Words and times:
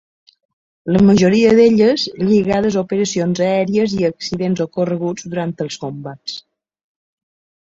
La 0.95 1.01
majoria 1.09 1.51
d'elles 1.59 2.05
lligades 2.21 2.77
a 2.79 2.83
operacions 2.89 3.43
aèries 3.49 3.93
i 3.99 4.09
a 4.09 4.11
accidents 4.15 4.65
ocorreguts 4.69 5.29
durant 5.35 5.55
els 5.67 5.79
combats. 5.85 6.39